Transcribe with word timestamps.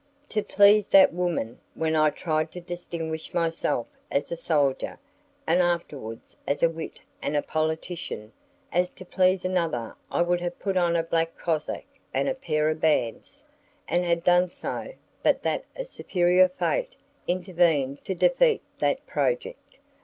To 0.29 0.41
please 0.41 0.87
that 0.87 1.13
woman 1.13 1.59
then 1.75 1.95
I 1.95 2.09
tried 2.09 2.51
to 2.53 2.59
distinguish 2.59 3.35
myself 3.35 3.85
as 4.09 4.31
a 4.31 4.35
soldier, 4.35 4.97
and 5.45 5.61
afterwards 5.61 6.35
as 6.47 6.63
a 6.63 6.71
wit 6.71 6.99
and 7.21 7.37
a 7.37 7.43
politician; 7.43 8.33
as 8.71 8.89
to 8.89 9.05
please 9.05 9.45
another 9.45 9.95
I 10.09 10.23
would 10.23 10.41
have 10.41 10.57
put 10.57 10.75
on 10.75 10.95
a 10.95 11.03
black 11.03 11.37
cassock 11.39 11.83
and 12.15 12.27
a 12.27 12.33
pair 12.33 12.67
of 12.71 12.81
bands, 12.81 13.43
and 13.87 14.03
had 14.03 14.23
done 14.23 14.49
so 14.49 14.91
but 15.21 15.43
that 15.43 15.65
a 15.75 15.85
superior 15.85 16.49
fate 16.49 16.95
intervened 17.27 18.03
to 18.05 18.15
defeat 18.15 18.63
that 18.79 19.05
project. 19.05 19.77